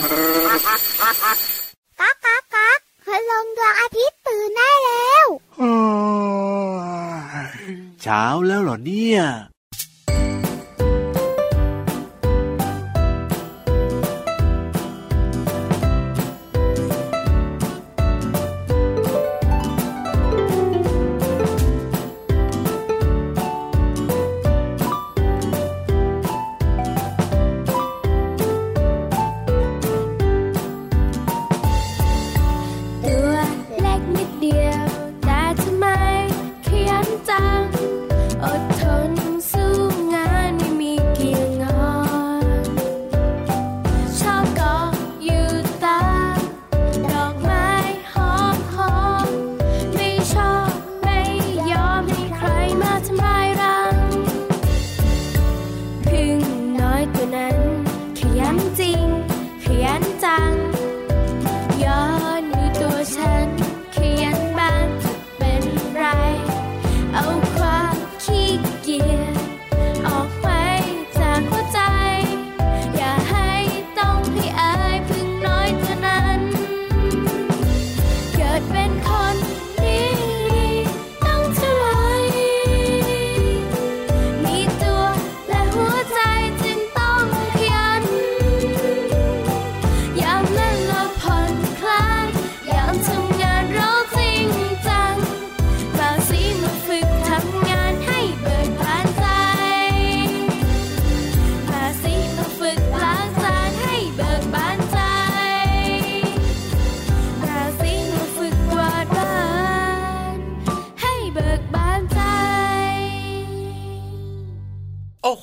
[0.00, 5.26] ก๊ากก๊ากก๊ากพลงดวงอาทิตย์ตื่นได้แล้ว
[8.02, 9.20] เช้าแล้วเหรอเนี่ย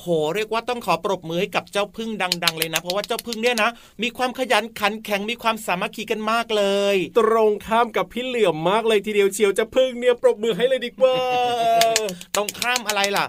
[0.06, 3.70] หเรียกว่าต้องขอปรบมือให้กับเจ้าพึ่งดัง ๆ เลยนะ เพราะว่าเจ้าพึ่งเนี่ยนะ
[4.02, 11.16] มีความขยันขันแข็งมีความสามัคคีกันมากเลย ตรงข้ามกับพี่เหลี่ยมมากเลยทีเดียวเชียวจะพึ่งเนี่ยปรบมือให้เลยดีกว่า
[12.36, 13.24] ตรงข้ามอะไรล่ะ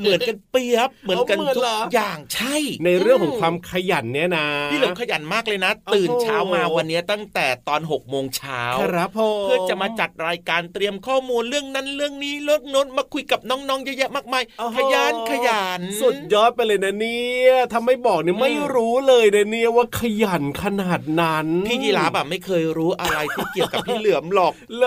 [0.00, 24.86] เหมือนกันเปียบเหมือนกันเอาเหมือนทุเหรกออย่างใช่ ในเรื่องของความขยันเนี่ยนะพี่เหลิมขยันมากเลยนะโอ้โหตื่นเช้ามาวันนี้ตั้งแต่ตอน6กโมงเช้าครับผมเพื่อจะมาจัดรายการเตรียมข้อมูลเรื่องนั้นเรื่องนี้เรื่องโน้นมาคุยกับน้องๆเยอะแยะมากมายโอ้โหขยันขยันสุดยอดไปเลยนะเนี่ยทำไม่บอกเนี่ยไม่รู้เลยนะเนี่ยว่าขยันขนาดนั้น พี่ยีราฟอะไม่เคยรู้อะไรที่เกี่ยวกับพี่เหลือมหรอกเล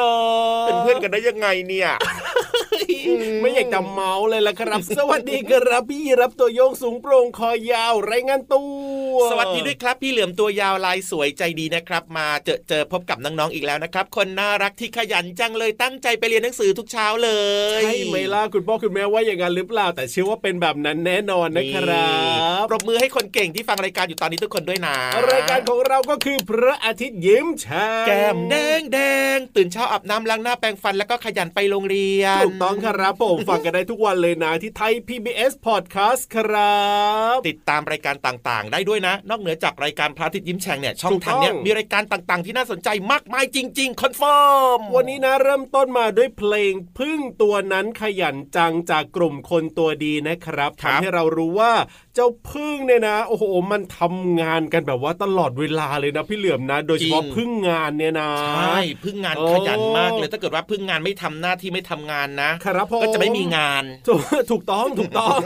[0.67, 1.89] ยเป็นเพื่อนกันได้ยังไงเนี่ย
[3.41, 8.63] ไม่อยากจะเมาเลยละครับ สวัสดีครับพี่รับตัวโยงสูงโปร่งคอยาวไรายงานตั
[9.11, 17.31] วสวัสดีด้วยครับ พี่เหลือมตัวยาวลายสวยใจดีนะครับ มาเจอเจอพบกับน้องๆอีกแล้วนะครับ คนน่ารักที่ขยันจังเลยตั้งใจไปเรียนหนังสือทุกเช้าเล
[17.79, 22.11] ยใช่ไหมล่ะคุณพ่อคุณแม่ว่าอย่างนั้นหรือเปล่า แต่เชื่อว่าเป็นแบบนั้นแน่นอนนะครั
[22.61, 24.95] บปรบมือให้คนเก่งที่ฟังรายการอยู่ตอนนี้ทุกคนด้วยนะ
[25.31, 28.99] รายการของเราก็คือพระอาทิตย์ยิ้มแฉ่งแก้มแดงแด
[29.35, 36.85] งตื่นเช้าอาบน้ำล้างหน้าแปรงฟันแล้วก็ขยันไปโรงเรียนถูกต้องครับผมฟังกันได้ทุกวันเลยนะที่ไทย PBS Podcast ครั
[37.35, 51.73] บ ติดตามรายการต่างๆ ได้ด้วยนะ นอกเหนือจากรายการพระอาทิตย์ยิ้มแฉ่งเนี่ยช่องทางถูกต้องเนี่ยมีรายการต่างๆ ที่น่าสนใจมากมายจริง ๆ confirm วันนี้นะเริ่มต้นมาด้วยเพลงพึ่งตัวนั้นขยันจังจากกลุ่มคนตัวดีนะครับทำให้เรารู้ว่า
[52.19, 65.37] เจ้าพึ่งเนี่ยนะ โอ้โหมันทำงานกันแบบว่าตลอดเวลาเลยนะพี่เหลือมนะ โดยเฉพาะพึ่งงานเนี่ยนะใช่พึ่งงานโอ้ขยันมากเลยถ้าเกิดว่าพึ่งงานไม่ทำหน้าที่ไม่ทำงานนะครับผมก็จะไม่มีงานถูกถูกต้องถูกต้อง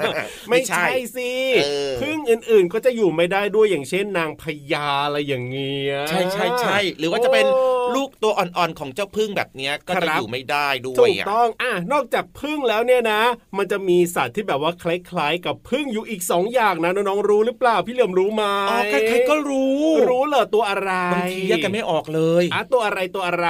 [0.00, 0.08] ไม่
[0.48, 13.22] ไม่ใช่ใช่สิเออพึ่งอื่นๆก็จะอยู่ไม่ได้ด้วยอย่างเช่น นางพญาอะไรอย่างเงี้ยใช่ใช่ใช่หรือว่าจะเป็นโอ้ลูกตัวอ่อนๆของเจ้าพึ่งแบบเนี้ยก็คจะรับอยู่ไม่ได้ด้วถูยกอะต้องอะนอกจากพึ่งแล้วเนี่ยนะ
[13.56, 23.48] มันจะมีสัตว์ที่แบบว่าคล้ายๆกับพึ่งอยู่อีกสองอย่างนะน้องๆรู้หรือเปล่าพี่เหลือมรู้ไหมอ๋อใครๆก็รู้ รู้เหรอตัวอะไรบางทีแยกกันไม่ออกเลยอะตัวอะไรตัวอะไร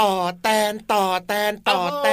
[0.00, 0.12] ต่อ
[0.42, 2.08] แตนต่อแตนต่อแต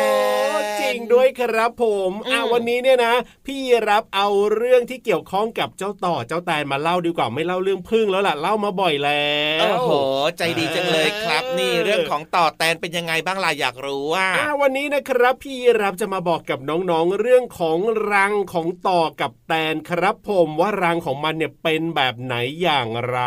[0.48, 3.14] นโอ้จริงด้วยครับผมอะอืมวันนี้เนี่ยนะ
[3.46, 3.60] พี่
[3.90, 9.92] รับเอาเรื่องที่เกี่ยวข้องกับเจ้าต่อเจ้าแตนมาเล่าดีกว่าไม่เล่าเรื่องพึ่งแล้วล่ะเล่ามาบ่อยแล้วโอ้โห
[10.38, 17.78] ใจดีจังเลยครับ นี่เรื่องของต่อแตนเป็นยังไงบ้างล่ะอยากรู้ว่าอะวันนี้นะครับ พี่รับจะมาบอกกับน้องๆเรื่องของ
[18.12, 23.20] รังของต่อกับแตนครับผมว่ารังของมันเนี่ยเป็นแบบไหนอย่างไร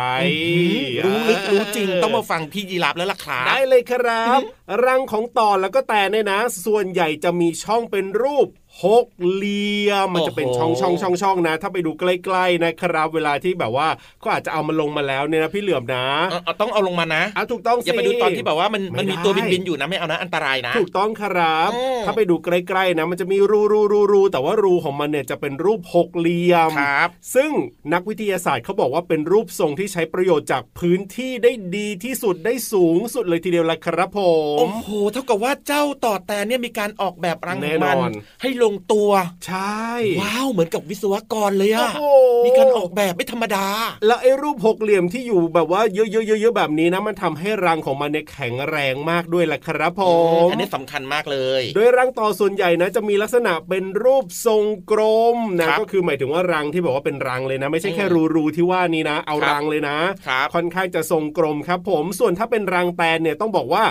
[1.05, 4.39] รู้ลึกรู้จริงต้องมาฟังพี่ยีรับแล้วล่ะครับได้เลยครับ
[4.85, 8.47] รังของต่อแล้วก็แตนเนี่ยนะ ส่วนใหญ่จะมีช่องเป็นรูป
[8.85, 13.87] หกเหลี่ยมมันจะเป็นช่องช่องช่องช่องนะ ถ้าไปดูใกล้ๆนะครับ เวลาที่แบบว่า
[14.23, 27.51] ก็อาจจะเอามาลงมาแล้วเนี่ยนะพี่เหลือมนะเอาเอาต้องเอาลงมานะอะถูกต้องสิอย่าไปดูตอนที่แบบว่ามันไม่มันมีได้ตัวบินบินๆอยู่นะไม่เอานะอันตรายนะ ถูกต้องครับอืมถ้าไปดูใกล้ๆนะ มันจะมีรูรูรูรูแต่ว่ารูของมันเนี่ยจะเป็นรูปหกเหลี่ยมครับซึ่ง
[27.93, 34.19] นักวิทยาศาสตร์เขาบอกว่าเป็นรูปทรงที่ใช้ประโยชน์จากพื้นที่ได้ดีที่สุดได้สูงสุดเลยทีเดียวละครับผ
[34.57, 38.11] โอ้มโหเท่ากับว่าเจ้าต่อแตนเนี่ยมีการออกแบบรังขแน่องนมันอน
[38.41, 39.09] ให้ลงตัว
[39.47, 39.87] ใช่
[40.21, 42.03] ว้าวเหมือนกับวิศวกรเลยโอ้อะโห
[42.45, 43.65] มีการออกแบบไม่ธรรมดา
[44.05, 50.03] แล้วไอ้รูปหกเหลี่ยมที่อยู่แบบว่าเยอะๆๆๆแบบนี้นะมันทำให้รังของมันเนี่ยแข็งแรงมากด้วยล่ะครับผ
[50.45, 55.01] มอันนี้สำคัญมากเลย โดยรังต่อส่วนใหญ่นะจะมีลักษณะเป็นรูปทรงกล
[55.35, 63.83] มนะครับก็คือหมายถึงว่ารังที่บอกว่าเป็นรังเลยนะ ไม่ใช่แค่อืมรูรูๆที่ว่านี้นะ เอาครับรังเลยนะครับค่อนข้างจะทรงกลมครับ ผมส่วนถ้าเป็นรังแตนเนี่ยต้องบอกว่า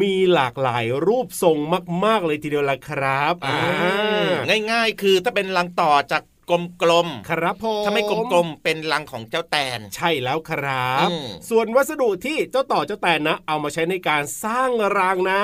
[0.00, 1.58] มีหลากหลายรูปทรง
[2.04, 3.60] มาก ๆ เลยทีเดียวละครับอ่า
[4.70, 6.22] ง่าย ๆ คือถ้าเป็นรังต่อจาก
[6.82, 15.42] กลมๆ ครับผมถ้าไม่กลมๆ เป็นรังของเจ้าแตน ใช่แล้วครับอืมส่วนวัสดุที่เจ้าต่อเจ้าแตนนะ เอามาใช้ในการสร้างรังนะ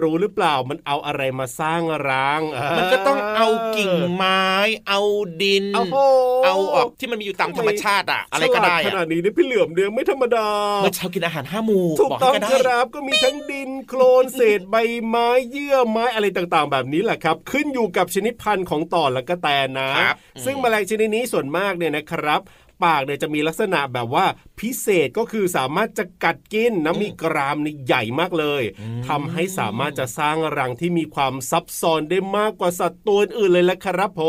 [0.00, 2.42] รู้หรือเปล่ามันเอาอะไรมาสร้างรัง
[2.76, 4.44] มันก็ต้องเอากิ่งไม้
[4.88, 5.00] เอา
[5.42, 5.96] ดินโอ้โห
[6.44, 10.48] เอาออกที่มันมีอยู่ตามธรรมชาติอะอะไรก็ได้ฉลาขอะนาดนี้เนี่ยพี่เหลือมเนี่ยไม่ธรรมดา
[10.82, 22.42] เมื่อเช้ากินอาหารห้าหมูถูกบอกต้องให้ก็ได้ครับก็มีทั้งดินโคลนเศษใบไม้เยื่อไม้อะไรต่างๆ แบบนี้แหละครับ ขึ้นอยู่กับชนิดพันธุ์ของต่อและก็แตนนะครับซึ่งแมลงชนิดนี้ส่วนมากเนี่ยนะครับ
[22.84, 24.24] ปากเนี่ยจะมีลักษณะแบบว่า
[24.60, 28.62] พิเศษก็คือสามารถจะกัดกินนะมีกรามนี่ใหญ่มากเลย
[29.08, 34.22] ทำให้สามารถจะสร้างรังที่มีความซับซ้อนได้มากกว่าสัตว์ตัวอื่นเลยละครับผ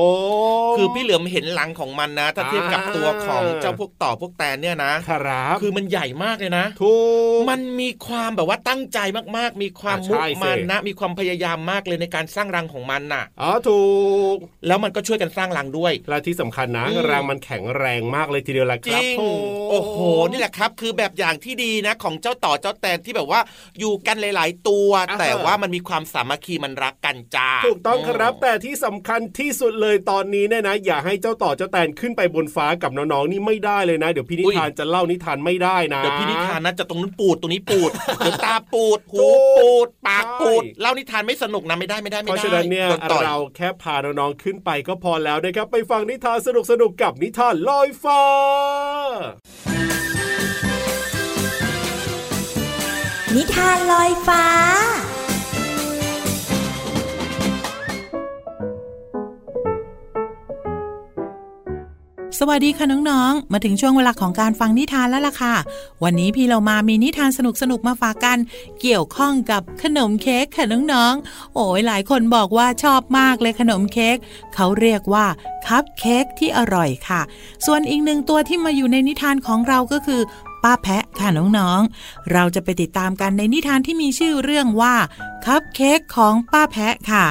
[0.71, 6.95] มคือพี่เหลือมเห็นรังของมันนะ ถ้าเทียบกับตัวของเจ้าพวกต่อพวกแตนเนี่ยนะครับคือมันใหญ่มากเลยนะถู
[7.39, 8.99] กมันมีความแบบว่าตั้งใจ
[9.37, 13.81] มากๆ มีความอะมุใช่สิมันนะ มีความพยายามมากเลยในการสร้างรังของมันน่ะอ๋อถู
[14.35, 14.37] ก
[14.67, 19.39] แล้วมันก็ช่วยกันสร้างรังด้วยและที่สำคัญนะอืมรังมันแข็งแรงมากเลยทีเดียวละจครับริงผม
[19.71, 19.97] โอ้โห
[20.31, 23.41] นี่แหละครับ คือแบบอย่างที่ดีนะ ของเจ้าต่อเจ้าแตนที่แบบว่า
[23.79, 46.49] อยู่กันหลาย ๆ ตัว แต่ว่ามันมีความสามัคคีมันรักกันจ้าถูกต้องครับ แต่ที่สำคัญที่สุดเลยตอนนี้เนี่ยนะ อย่าให้เจ้าต่อเจ้าแตนขึ้นไปบนฟ้ากับน้องๆนี่ไม่ได้เลยนะ เดี๋ยวพี่นิทานจะเล่านิทานไม่ได้นะเดี๋ยวพี่นิทานนะจะตรงนู้นปูดตรงนี้ปูดเดี๋ยวตาปูดหูถูกปูด ปากปูดใช่เล่านิทานไม่สนุกนะไม่ได้ไม่ได้ไม่เพได้ราะฉะนั้นเนี่ยโดต่อเราแค่พาน้องๆขึ้นไปก็พอแล้วนะครับไปฟังนิทานส
[46.81, 48.21] นุกๆกับนิทานลอยฟ้า
[53.35, 54.45] นิทานลอยฟ้า
[62.39, 65.55] สวัสดีค่ะน้องๆ มาถึงช่วงเวลาของการฟังนิทานแล้วล่ะค่ะ
[66.03, 67.39] วันนี้พี่เรามามีนิทานส
[67.71, 68.37] นุกๆ มาฝากกัน
[68.81, 74.17] เกี่ยวข้องกับขนมเค้กค่ะน้องๆ โอ้ยหลายคนบอกว่าชอบมากเลยขนมเค้ก
[74.55, 75.25] เขาเรียกว่า
[75.67, 77.21] คัพเค้กที่อร่อยค่ะ
[77.65, 80.21] ส่วนอีกหนึ่งตัวที่มาอยู่ในนิทานของเราก็คือ
[80.63, 84.95] ป้าแพะค่ะน้องๆ เราจะไปติดตามกันในนิทานที่มีชื่อเรื่องว่า
[85.45, 87.25] คัพเค้กของป้าแพะค่ะ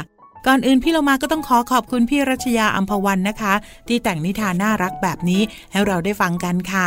[0.47, 3.55] ก่อนอื่นพี่เรามาก็ต้องขอขอบคุณพี่รัชยาอัมพวันนะคะ
[3.89, 6.87] ที่แต่งนิทานน่ารักแบบนี้ให้เราได้ฟังกันค่ะ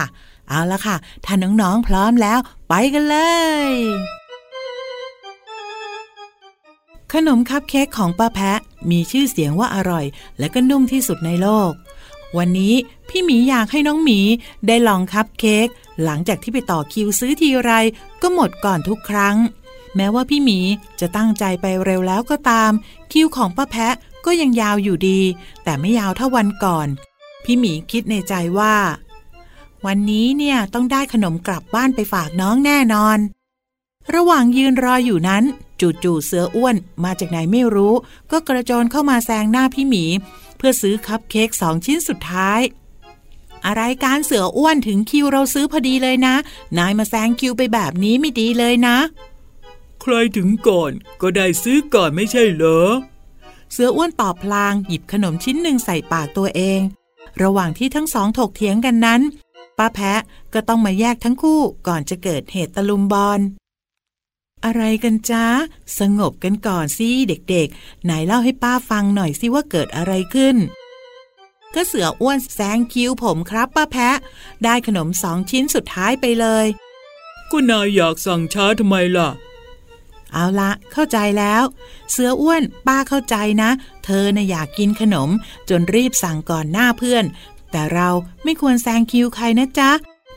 [0.50, 0.96] เอาละค่ะ
[1.26, 2.40] ถ้าน้องๆพร้อมแล้ว
[2.70, 3.18] ไปกันเล
[3.70, 3.72] ย
[7.14, 8.60] ขนมคัพเค้กของป้าแพะ
[8.92, 10.06] มีชื่อเสียงว่าอร่อย
[10.40, 11.72] และก็นุ่มที่สุดในโลก
[12.38, 12.74] วันนี้
[13.10, 14.20] พี่หมีอยากให้น้องหมี
[14.68, 15.68] ได้ลองคัพเค้ก
[16.04, 17.72] หลังจากที่ไปต่อคิวซื้อทีไร
[18.22, 19.36] ก็หมดก่อนทุกครั้ง
[19.96, 20.60] แม้ว่าพี่หมี
[21.00, 22.72] จะตั้งใจไปเร็วแล้วก็ตาม
[23.12, 23.96] คิวของป้าแพะ
[24.26, 25.22] ก็ยังยาวอยู่ดี
[25.64, 26.88] แต่ไม่ยาวเท่าวันก่อน
[27.44, 28.76] พี่หมีคิดในใจว่า
[29.86, 33.18] วันนี้เนี่ยต้องได้ขนมกลับบ้านไปฝากน้องแน่นอน
[34.16, 35.44] ระหว่างยืนรออยู่นั้น
[36.04, 37.94] จู่ๆเสืออ้วนมาจากไหนไม่รู้
[38.32, 40.06] ก็กระโจนเข้ามาแซงหน้าพี่หมี
[40.58, 42.62] เพื่อซื้อคัพเค้กสองชิ้นสุดท้าย
[43.66, 46.36] อะไรการเสืออ้วนถึงคิวเราซื้อพอดีเลยนะ
[46.78, 48.98] นายมาแซงคิวไปแบบนี้ไม่ดีเลยนะ
[50.02, 50.92] ใครถึงก่อน
[51.22, 52.88] ก็ได้ซื้อก่อนไม่ใช่เหรอ
[53.72, 56.80] เสืออ้วนตอบพลางหยิบขนมชิ้นหนึ่งใส่ปากตัวเอง
[57.42, 59.22] ระหว่างที่ทั้งสองถกเถียงกันนั้น
[59.78, 60.22] ป้าแพะ
[60.54, 63.40] ก็ต้องมาแยกทั้งคู่ก่อนจะเกิดเหตุตะลุมบอล
[64.66, 65.46] อะไรกันจ้า
[66.00, 70.56] สงบกันก่อนสิเด็กๆ ไหนเล่าให้ป้าฟังหน่อยสิว่าเกิดอะไรขึ้น
[71.76, 74.18] ก็เสืออ้วนแซงคิวผมครับป้าแพะ
[74.64, 76.66] ได้ขนมสองชิ้นสุดท้ายไปเลย
[77.52, 79.30] ก็นายอยากสั่งช้าทำไมล่ะ
[80.34, 81.64] เอาละเข้าใจแล้ว
[82.12, 83.70] เสืออ้วนป้าเข้าใจนะ
[84.06, 85.30] เธอน่ะอยากกินขนม
[85.70, 87.26] จนรีบสั่งก่อนหน้าเพื่อน
[87.72, 88.10] แต่เรา
[88.44, 89.92] ไม่ควรแซงคิวใครนะจ๊ะ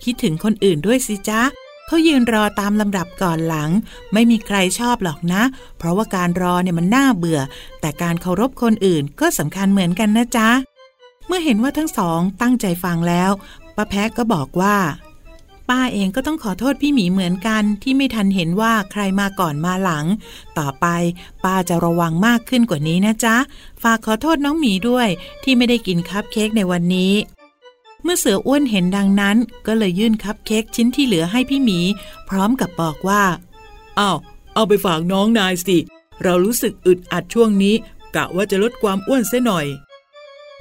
[0.04, 1.42] คิดถึงคนอื่นด้วยสิจ๊ะ
[1.86, 3.70] เขายืนรอตามลำดับก่อนหลัง
[4.12, 5.42] ไม่มีใครชอบหรอกนะ
[5.78, 7.40] เพราะว่าการรอเนี่ยมันน่าเบื่อ
[7.80, 10.48] แต่การเคารพคนอื่นก็สำคัญเหมือนกันนะจ๊ะ
[11.26, 13.30] เมื่อเห็นว่าทั้งสองตั้งใจฟังแล้ว
[13.76, 14.76] ป้าแพะก็บอกว่า
[15.68, 20.06] ป้าเองก็ต้องขอโทษพี่หมีเหมือนกันที่ไม่ทันเห็นว่าใครมาก่อนมาหลัง
[20.58, 20.86] ต่อไป
[21.44, 23.36] ป้าจะระวังมากขึ้นกว่านี้นะจ๊ะ
[23.82, 25.08] ฝากขอโทษน้องหมีด้วย
[25.42, 27.12] ที่ไม่ได้กินคัพเค้กในวันนี้
[28.02, 31.80] เมื่อเสืออ้วนเห็นดังนั้น ก็เลยยื่นคัพเค้กชิ้นที่เหลือให้พี่หมี
[32.28, 33.22] พร้อมกับบอกว่า
[33.98, 34.18] อ้าว
[34.54, 35.78] เอาไปฝากน้องนายสิ
[36.22, 37.74] เรารู้สึกอึดอัดช่วงนี้
[38.16, 39.66] กะว่าจะลดความอ้วนเสียหน่อย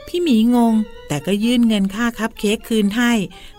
[0.07, 0.73] พี่หมีงง
[1.07, 3.11] แต่ก็ยื่นเงินค่าคัพเค้กคืนให้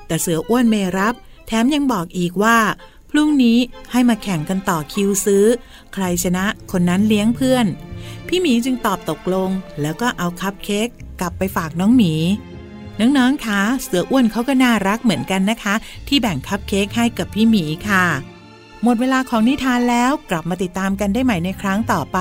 [0.06, 2.58] แต่เสืออ้วนไม่รับแถมยังบอกอีกว่า
[3.10, 3.58] พรุ่งนี้
[3.92, 5.44] ให้มาแข่งกันต่อคิวซื้อ
[5.94, 7.66] ใครชนะคนนั้นเลี้ยงเพื่อน
[8.26, 10.88] พี่หมีจึงตอบตกลง แล้วก็เอาคัพเค้ก
[11.20, 12.14] กลับไปฝากน้องหมี
[13.00, 15.74] น้องๆ คะ เสืออ้วนเขาก็น่ารักเหมือนกันนะคะ
[16.08, 18.06] ที่แบ่งคัพเค้กให้กับพี่หมีค่ะ
[18.82, 22.18] หมดเวลาของนิทานแล้วกลับมาติดตามกันได้ใหม่ในครั้งต่อไป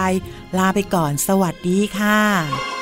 [0.57, 2.80] ลาไปก่อนสวัสดีค่ะ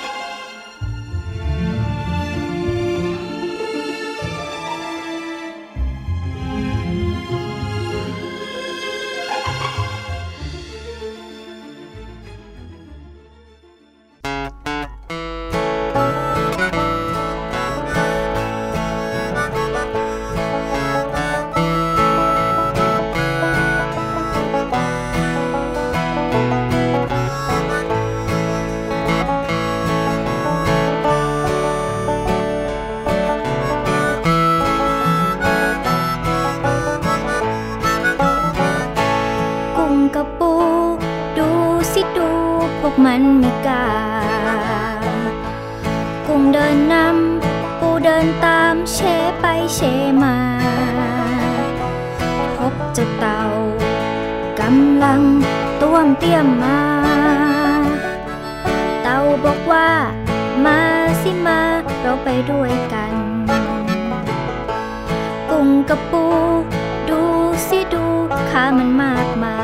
[69.29, 69.57] มากมา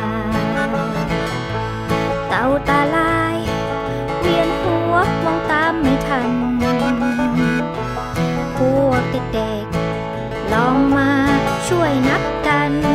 [2.28, 3.38] เต่าตาลาย
[4.20, 4.94] เวียนหัว
[5.24, 6.30] มองตามไม่ทัน
[8.56, 11.12] พวกเด็กๆลองมา
[11.68, 12.95] ช่วยนับกัน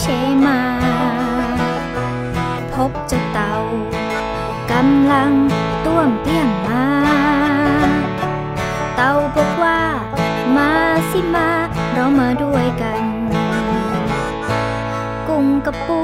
[0.00, 0.04] เช
[0.46, 0.60] มา
[2.74, 3.54] พบเจ้าเต่า
[4.72, 5.32] กำลัง
[5.86, 6.84] ต้วมเตี้ยมมา
[8.96, 9.80] เต่าบอกว่า
[10.56, 10.70] มา
[11.10, 11.48] สิมา
[11.92, 13.02] เรามาด้วยกัน
[15.28, 16.00] กุ้งกับปู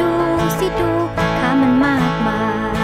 [0.00, 0.10] ดู
[0.58, 0.90] สิดู
[1.38, 2.42] ข้ามันมากมา
[2.72, 2.74] ย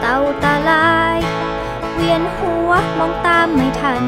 [0.00, 1.18] เต่าตาลาย
[1.94, 4.04] เวียนหัวมองตามไม่ทัน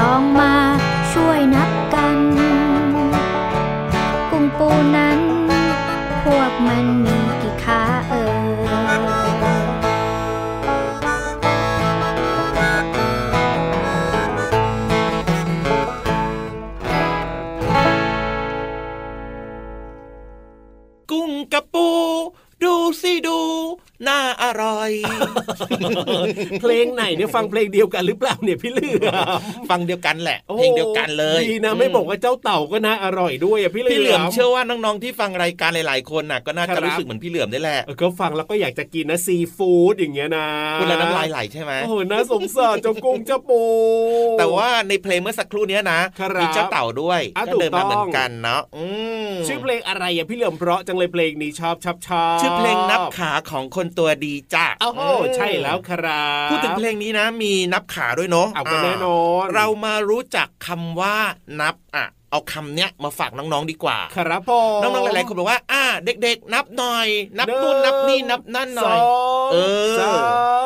[0.00, 0.54] ลองมา
[1.12, 2.18] ช่วยนับกัน
[4.30, 5.20] กุ้งปูนั้น
[6.24, 9.46] พวกมันมีกี่ขาเอ่ย
[21.10, 21.85] กุ้งกับปู
[24.08, 24.90] น่าอร่อย
[26.62, 40.46] เพลงไหนเนี่ยฟังเพลงเดียวกันหรือเปล่าเนี่ยพี่เหลือมฟังเดียวกันแหละโอ้เพลงเดียวกันเลยดีนะไม่บอกว่าเจ้าเต่าก็น่าอร่อยด้วยอะพี่เหลือมพี่เหลือมเชื่อว่าน้องๆที่ฟังรายการหลายๆคนน่ะก็น่าครัจะบรู้สึกเหมือนพี่เหลือมได้แหละเออก็ฟังแล้วก็อยากจะกินนะซีฟู้ดอย่างเงี้ยนะ
[40.80, 43.62] คุณละน้ำลายไหลใช่ไหมโอ้โหน่าสงสารเจ้ากุ้งเจ้าปู
[44.38, 48.86] แต่ว่าในเพลงเมื่อสักครู่เนี้ยนะครับมีเจ้าเต่าด้วยอะก็เดินมาถูกต้องเหมือนกันเนาะอื
[49.30, 55.00] มชื่อเพลงอะไรอะพี่เหลือมเพราะจังเลยเพลงนี้ชอบชอบชอบชื่อเพลงนับขาของคนตัวดีจ้าโอ้โห
[55.36, 61.16] ใช่แล้วครับพูดถึงเพลงนี้นะ มีนับขาด้วยเนาะเอาก็แน่นอนเรามารู้จักคำว่า
[61.60, 69.08] นับอะ เอาคำเนี้ยมาฝากน้องๆดีกว่า ครับผมน้องๆหลายๆคนบอกว่า อ่า เด็ก ๆ นับหน่อย นับนู่นนับนี่นับนั่นหน่อยสอ
[69.46, 69.56] งเอ
[69.92, 70.12] อสา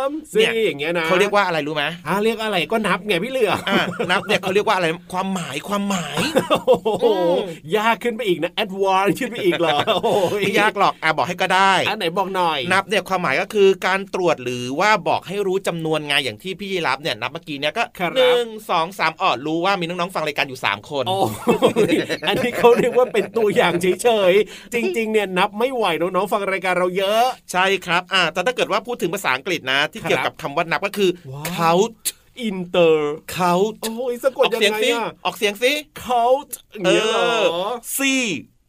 [0.08, 3.78] มสี่อย่างเงี้ยนะเขาเรียกว่าอะไรรู้ไหมอ่าเรียกอะไรก็นับไงพี่เหลืออ่า
[4.10, 6.18] นับเนี่ยเขาเรียกว่าอะไรความหมายความหมาย
[6.50, 7.40] โอ้โหอืม
[7.76, 21.94] ยากขึ้นไปอีกนะแอดวานขึ้นไปอีกเหรอโอ้โหไม่ยากหรอกอ่าบอกให้ก็ได้อันไหนบอกหน่อย นับเนี่ยความหมายก็คือการตรวจหรือว่าบอกให้รู้จำนวนไงอย่างที่พี่ยีรับเนี่ยนับเมื่อกี้เนี่ยก็ครับหนึ่งสองสามอ๋อรู้ว่ามีน้องๆฟังรายการอยู่สามคนโอ้ย
[22.28, 32.04] อันนี้เขาเรียกว่าเป็นตัวอย่างเฉยๆ จริงๆ เนี่ยนับไม่ไหวน้องๆ ฟังรายการเราเยอะ ใช่ครับอ่าแต่ถ้าเกิดว่าพูดถึงภาษาอังกฤษนะ ที่ครับเกี่ยวกับคำว่านับก็คือว้าว count
[32.42, 36.24] อินเตอร์ count โอ้ยสะกอดอกยังเสียงไงสิอะออกเสียงสิเขา
[36.72, 37.56] อย่างเอเงี้ยเหรออ
[37.96, 37.98] C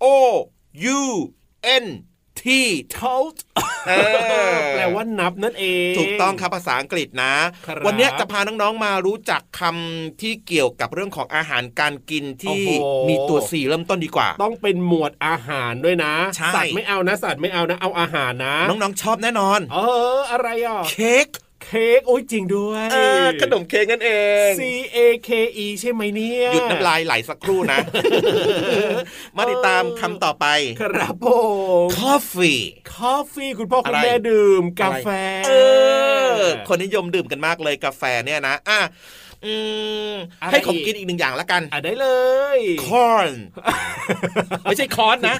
[0.03, 0.05] O
[0.97, 1.01] U
[1.83, 1.85] N
[2.43, 2.45] T
[2.97, 3.15] เขา
[3.87, 3.93] เอ
[4.53, 7.33] อแปลว่านับนั่นเอง ถูกต้องครับภาษาอังกฤษนะ
[7.67, 12.69] ครับวันนี้จะพาน้องๆมารู้จักคำที่เกี่ยวกับเรื่องของอาหารการกินที่โอ้โห
[13.09, 19.77] มีตัวสี่เริ่มต้นดีกว่า ต้องเป็นหมวดอาหารด้วยนะใช่สัตว์ไม่เอานะสัตว์ไม่เอานะเอาอาหารนะ น้องๆชอบแน่นอน เอ
[20.17, 21.27] ออะไรอะเค้ก
[21.63, 24.11] เค้กโอ้ยจริงด้วยเออขนมเค้กนั่นเอ
[24.47, 24.61] ง C
[24.95, 25.29] A K
[25.63, 27.77] E ใช่ไหมเนี่ยหยุดน้ำลายไหลสักครู่นะ
[29.37, 30.45] มาติดตามคำต่อไป
[30.81, 31.27] ครับผ
[31.85, 32.61] ม coffee
[32.93, 35.07] คอฟฟี่คุณพ่อคุณอะไรแม่ดื่มกาแฟ
[35.47, 35.51] เอ
[36.37, 38.79] อ คนนิยมดื่มกันมากเลยกาแฟเนี่ยนะอะ
[39.45, 39.55] อื
[40.11, 42.07] มอะไรให้ของอีกกินอีกหนึ่งอย่างละกันอะได้เล
[42.57, 43.31] ย corn
[44.63, 45.35] ไม่ใช่คอนนะ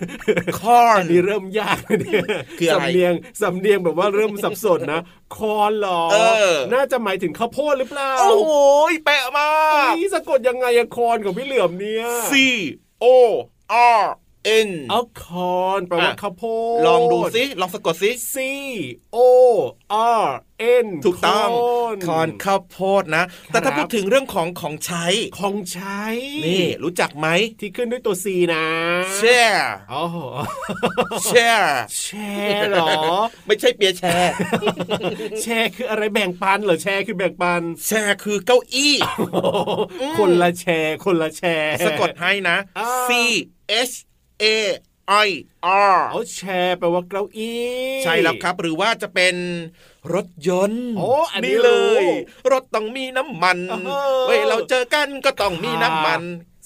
[0.59, 2.25] corn อันนี้เริ่มยากนะเนี่ย
[2.59, 5.01] คืออะไรสำเนียงสำเนียงแบบว่าเริ่มสับสนนะ
[5.37, 6.17] คอนเหรอเอ
[6.51, 8.51] อน่าจะหมายถึงข้าวโพดหรือเปล่าโอ้โห
[9.05, 9.49] แปะมา
[9.89, 12.33] กนี่สะกดยังไงอะคอนของพี่เหลือมเนี่ย C
[13.03, 13.05] O
[13.99, 14.01] R
[14.67, 15.23] N เอาค
[15.57, 16.43] อนแปลว่าอะข้าวโพ
[16.77, 18.35] ดลองดูสิลองสะกดสิ C
[19.15, 19.17] O
[20.23, 20.25] R
[20.85, 25.05] N ถูกต้อง corn คอนข้าวโพดนะ แต่ถ้าครับพูดถึงเรื่องของของใช้
[25.39, 26.03] ของใช้
[26.45, 27.27] นี่ รู้จักไหม
[27.59, 28.65] ที่ขึ้นด้วยตัว C นะ
[29.19, 30.03] share อ๋อ
[31.31, 32.07] share แช
[32.45, 32.89] ร์เหรอ
[33.47, 34.33] ไม่ใช่เปียร์แชร์
[35.41, 38.95] แชร์คืออะไรแบ่งปันเหรอแชร์คือแบ่งปัน แชร์คือเก้าอี้
[40.17, 43.11] คนละแชร์ คนละแชร์ สะกดให้นะอ่า C
[43.89, 43.95] H
[44.43, 44.45] A
[45.27, 45.29] I
[45.93, 47.61] R เอาแชร์แปลว่าเก้าอี้
[48.03, 49.35] ใช่แล้วครับ หรือว่าจะเป็น
[50.13, 51.71] รถยนต์โอ้อันนี้เล
[52.01, 56.23] ยรู้รถต้องมีน้ำมันเออเว้ยเราเจอกันก็ต้องมีน้ำมัน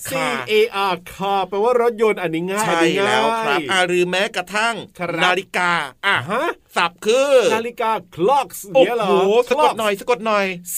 [0.07, 0.11] C
[0.51, 0.53] A
[0.91, 5.71] R car แปลว่ารถยนต์อันนี้ง่ายใช่อันนี้ง่ายแล้วครับอ่าหรือแม้กระทั่งครับนาฬิกา
[6.05, 6.43] อะฮะ
[6.75, 9.13] สับคือ นาฬิกา clocks โอ้เนี่ยเหรอโห
[9.49, 10.77] สะกด Clocks หน่อยสะกดหน่อย C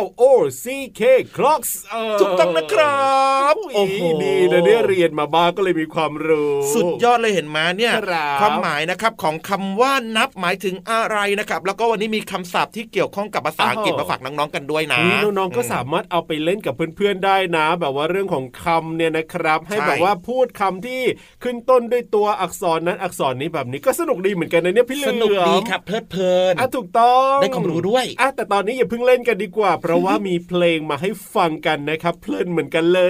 [0.00, 0.22] L O
[0.64, 0.66] C
[1.00, 1.02] K
[1.36, 3.10] clocks เถูกต้องนะครั
[3.52, 21.02] บโอ้โหดีนะเนี่ยเรียนมาบ้างก็เลยมีความรู้ สุดยอดเลยเห็นไหมเนี่ยครับความหมายนะครับของคำว่านับหมายถึงอะไรนะครับ แล้วก็วันนี้มีคำศัพท์ที่เกี่ยวข้องกับภาษาอังกฤษมาฝากน้องๆกันด้วยนะนี่น้องๆก็สามารถเอาไปเล่นกับเพื่อนๆได้นะ แบบว่าเรื่องของคำเนี่ยนะครับ ให้ใช่แบบว่าพูดคำที่
[21.42, 33.02] ขึ้นต้นด้วยตัวอักษรนั้นอักษรนี้แบบนี้ก็สนุกดีเหมือนกันนะเนี่ยพี่เหลืสอมนุกดีครับเพลิดเพลินอะถูกต้องได้ความรู้ด้วยอะแต่ตอนนี้อย่าเพิ่งเล่นกันดีกว่า เพราะว่ามีเพลงมาให้ฟังกันนะครับ เพลินเหมือนกันเล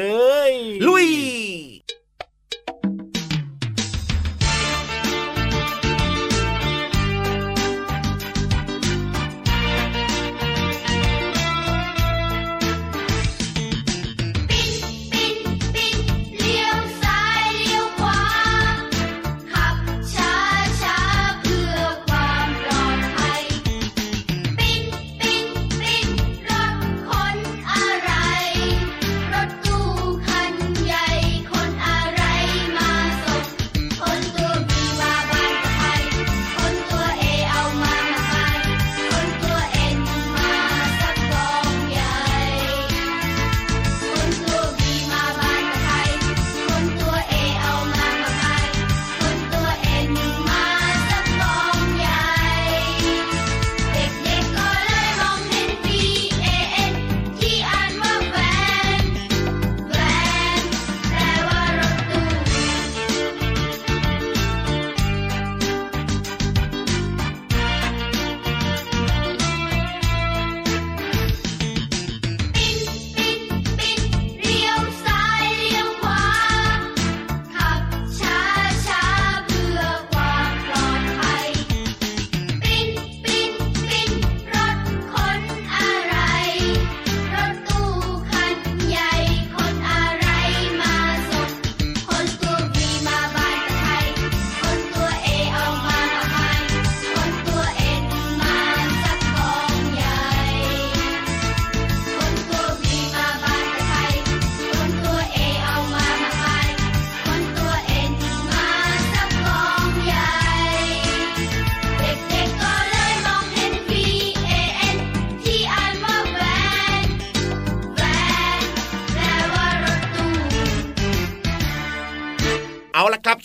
[0.50, 0.52] ย
[0.86, 1.08] ลุย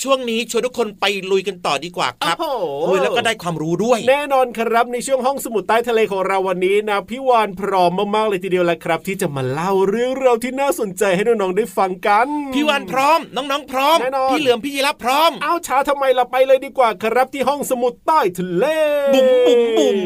[0.06, 18.66] ช่วงนี้ชวนทุกคนไปลุยกันต่อดีกว่าครับโอ้โหลุยแล้วก็ได้ความรู้ด้วย แน่นอนครับในช่วงห้องสมุดใต้ทะเลของเราวันนี้นะพี่วานพร้อมมากๆเลยทีเดียวแหละครับ ที่จะมาเล่าเรื่องราวที่น่าสนใจให้น้องๆได้ฟังกันพี่วันพร้อม น้องๆพร้อมแน่นอนพี่เหลือมพี่ยีรับพร้อม เอาช้าทำไมเราไปเลยดีกว่าครับที่ห้องสมุดใต้ทะเล
[19.14, 20.00] บุ๋มบุ๋มบุ๋ม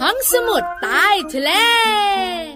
[0.00, 1.50] ห้องสมุดใต้ทะเล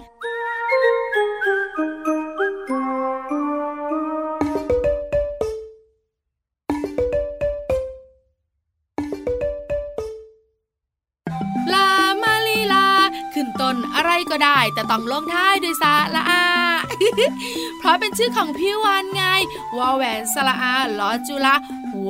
[13.73, 16.43] นอะไรก็ได้ แต่ต้องลงท้ายด้วยสาละอา
[17.77, 19.23] เพราะเป็นชื่อของพี่วานไง
[19.77, 21.55] วอแหวนสละอาลอจุลา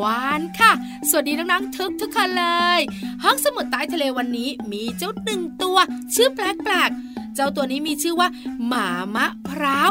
[0.02, 0.72] วานค่ะ
[1.10, 2.46] สวัสดีน้องๆทุกทุกคนเล
[2.78, 2.80] ย
[3.24, 5.78] ห้องสมุดใต้ทะเลวันนี้มีเจ้าหนึ่งตัว
[6.16, 8.30] ชื่อแปลกๆ เจ้าตัวนี้มีชื่อว่า
[8.68, 9.90] หมามะพร้าว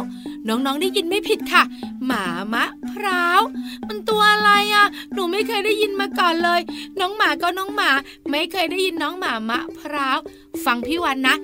[0.48, 1.62] น้องๆได้ยินไม่ผิดค่ะ
[2.06, 3.40] หมามะพร้าว
[3.88, 6.60] มันตัวอะไรอะ หนูไม่เคยได้ยินมาก่อนเลย
[7.00, 7.90] น้องหมาก็น้องหมา
[8.30, 10.18] ไม่เคยได้ยินน้องหมามะพร้าว
[10.64, 11.36] ฟังพี่วันนะ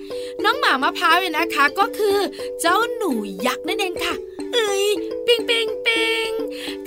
[0.44, 2.18] น้องหมามะพร้าวเนี่ยนะคะ ก็คือ
[2.60, 3.12] เจ้าหนู
[3.46, 4.14] ยักษ์นั่นเองค่ะ
[4.54, 4.86] เอ้ย
[5.26, 6.28] ปิงปิงปิง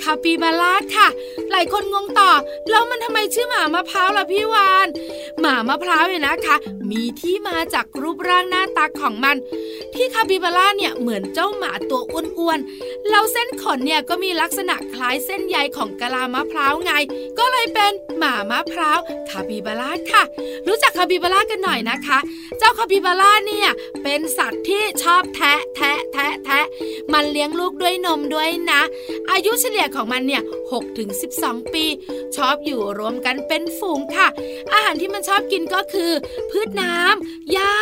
[0.01, 1.07] คาปิบาร่าค่ะ
[1.51, 2.31] หลายคนงงต่อ
[2.69, 4.87] แล้วมันทำไมชื่อหมามะพร้าวล่ะพี่วาน
[5.39, 6.55] หมามะพร้าวเนี่ยนะคะ
[6.91, 9.35] มีที่มาจากรูปร่างหน้าตาของมัน
[9.93, 16.93] ที่คาปิบาร่าเนี่ยเหมือนเจ้าหมาตัวอ้วนๆแล้วเส้นขนเนี่ยก็มีลักษณะคล้ายเส้นใยของกะลามะพร้าวไง
[17.39, 20.23] ก็เลยเป็นหมามะพร้าวคาปิบาร่าค่ะ
[20.67, 22.08] รู้จักคาปิบาร่ากันหน่อยนะคะ
[22.57, 23.69] เจ้าคาปิบาร่าเนี่ย
[24.03, 26.65] เป็นสัตว์ที่ชอบแทะแทะแทะแทะ
[27.13, 28.81] มันเลี้ยงลูกด้วยนมด้วยนะ
[29.31, 31.09] อายุเฉลี่ยของมันเนี่ย6ถึง
[31.41, 31.85] 12ปี
[32.35, 34.27] ชอบอยู่รวมกันเป็นฝูงค่ะ
[34.73, 36.11] อาหารที่มันชอบกินก็คือ
[36.51, 37.73] พืชน้ำหญ้า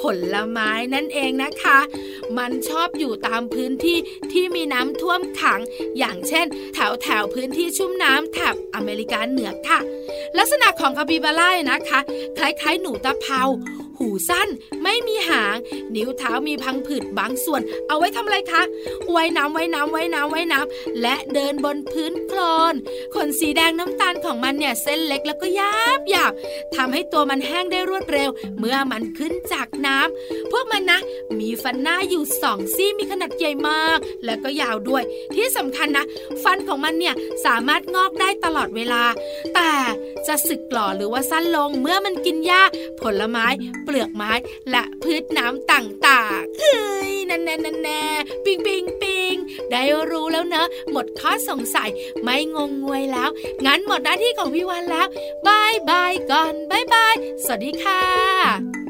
[0.00, 0.02] ผ
[0.34, 1.78] ลไม้นั่นเองนะคะ
[2.38, 3.98] มันชอบอยู่ตามพื้นที่
[4.32, 5.60] ที่มีน้ำท่วมขัง
[5.98, 9.78] อย่างเช่น แถวแถวพื้นที่ชุ่มน้ำแถบอเมริกาเหนือค่ะ
[10.38, 12.00] ลักษณะของคาปิบาร่านะคะ
[12.36, 13.42] คล้ายๆ หนูตะเภา
[13.98, 14.48] หูสั้น
[14.82, 15.56] ไม่มีหาง
[15.94, 18.62] นิ้วเท้ามีพังผืดบางส่วน เอาไว้ทำอะไรคะ
[19.14, 22.40] ว่ายน้ำว่ายน้ำว่ายน้ำว่ายน้ำและเดินบนพื้นโคล
[22.72, 22.74] น
[23.14, 26.32] ขนสีแดงน้ำตาลของมันเนี่ยเส้นเล็กแล้วก็ยาบหยาบ
[26.74, 31.00] ทำให้ตัวมันแห้งได้รวดเร็ว เมื่อมันขึ้นจากน้ำพวกมันนะ
[31.38, 35.02] มีฟันหน้าอยู่สองซี่มีขนาดใหญ่มาก และก็ยาวด้วย
[35.34, 36.04] ที่สำคัญนะ
[36.44, 39.02] ฟันของมันเนี่ยสามารถงอกได้ตลอดเวลา
[39.54, 39.70] แต่
[40.26, 42.62] จะสึกหล่อหรือว่าสั้นลงเมื่อมันกินหญ้า
[43.00, 43.46] ผลไม้
[43.84, 44.32] เปลือกไม้
[44.70, 48.04] และพืชน้ำต่างๆเฮ้ยนั่นแน่นั่นแน่
[48.44, 49.34] ปิงปิงปิง
[49.70, 51.90] ได้รู้แล้วเนอะ หมดข้อสงสัย
[52.22, 53.30] ไม่งงงวยแล้ว
[53.66, 55.06] งั้นหมดหน้าที่ของพี่วันแล้ว
[55.46, 58.81] บายบายก่อนบายบายสวัสดีค่ะ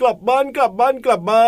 [0.00, 1.46] กลับบ้านกลับบ้านกลับบ้า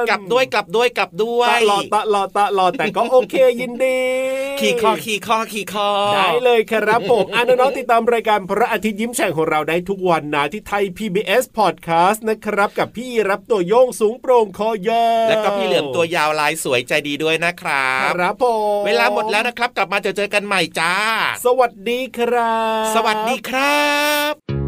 [0.00, 4.00] นกลับด้วยกลับด้วยกลับด้วยตะลอตะลอตะลอแต่ก็โอเคยินดี
[4.60, 18.44] ขี่คอขี่คอขี่คอได้เลยครับผมอ่าน้องๆติดตามรายการพระอาทิตย์ยิ้มแฉ่งของเราได้ทุกวันนะที่ไทย PBS Podcast นะครับ กับพี่รับตัวโยงสูงโปร่งคอยาวแล้วก็พี่เหลือมตัวยาวลายสวยใจดีด้วยนะครับครับผ
[18.78, 20.94] มเวลาหมดแล้วนะครับ กลับมาเจอเจอกันใหม่จ้า
[21.44, 23.86] สวัสดีครับ สวัสดีครั
[24.32, 24.65] บ